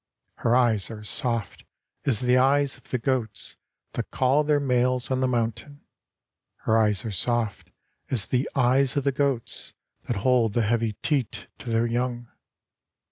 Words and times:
Her 0.37 0.55
eyes 0.55 0.89
are 0.89 1.03
soft 1.03 1.63
as 2.05 2.21
the 2.21 2.35
eyes 2.35 2.75
of 2.75 2.89
the 2.89 2.97
goats 2.97 3.55
That 3.93 4.09
call 4.09 4.43
their 4.43 4.59
males 4.59 5.11
on 5.11 5.19
the 5.21 5.27
mountain, 5.27 5.81
Her 6.61 6.75
eyes 6.75 7.05
are 7.05 7.11
soft 7.11 7.69
as 8.09 8.25
the 8.25 8.49
eyes 8.55 8.97
of 8.97 9.03
the 9.03 9.11
goats 9.11 9.75
That 10.07 10.17
hold 10.25 10.53
the 10.53 10.63
heavy 10.63 10.93
teat 11.03 11.49
to 11.59 11.69
their 11.69 11.85
young. 11.85 12.27